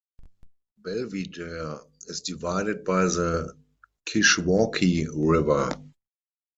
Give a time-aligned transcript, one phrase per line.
[0.83, 3.55] Belvidere is divided by the
[4.07, 5.69] Kishwaukee River.